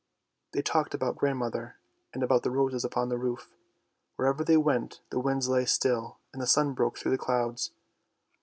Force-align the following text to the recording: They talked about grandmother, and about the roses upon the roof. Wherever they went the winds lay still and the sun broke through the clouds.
They 0.53 0.63
talked 0.63 0.95
about 0.95 1.15
grandmother, 1.15 1.75
and 2.11 2.23
about 2.23 2.41
the 2.41 2.49
roses 2.49 2.83
upon 2.83 3.09
the 3.09 3.19
roof. 3.19 3.51
Wherever 4.15 4.43
they 4.43 4.57
went 4.57 4.99
the 5.11 5.19
winds 5.19 5.47
lay 5.47 5.65
still 5.65 6.17
and 6.33 6.41
the 6.41 6.47
sun 6.47 6.73
broke 6.73 6.97
through 6.97 7.11
the 7.11 7.19
clouds. 7.19 7.69